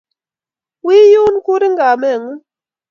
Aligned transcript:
Wi 0.85 0.97
yun, 1.13 1.35
kurin 1.45 1.73
kameng'ung' 1.79 2.41